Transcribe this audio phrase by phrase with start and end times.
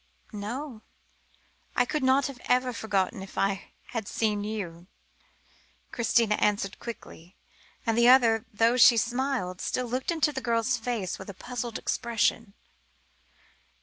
[0.33, 0.81] "No,
[1.75, 4.87] I could not ever forget you if I had seen you,"
[5.91, 7.35] Christina answered quickly;
[7.85, 11.77] and the other, though she smiled, still looked into the girl's face with a puzzled
[11.77, 12.55] expression.